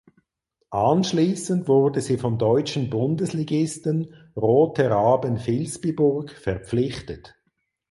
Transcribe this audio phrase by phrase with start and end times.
[0.71, 7.35] Anschließend wurde sie vom deutschen Bundesligisten Rote Raben Vilsbiburg verpflichtet.